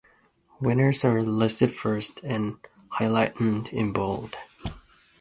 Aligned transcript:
Winners 0.59 1.05
are 1.05 1.21
listed 1.21 1.75
first 1.75 2.21
and 2.23 2.57
highlighted 2.97 3.71
in 3.71 3.93
bold 3.93 4.35